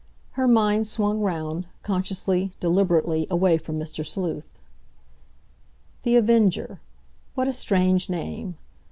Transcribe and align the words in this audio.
Her 0.31 0.47
mind 0.47 0.87
swung 0.87 1.19
round, 1.19 1.67
consciously, 1.83 2.53
deliberately, 2.59 3.27
away 3.29 3.59
from 3.59 3.77
Mr. 3.77 4.03
Sleuth. 4.03 4.63
The 6.01 6.15
Avenger? 6.15 6.81
What 7.35 7.47
a 7.47 7.53
strange 7.53 8.09
name! 8.09 8.57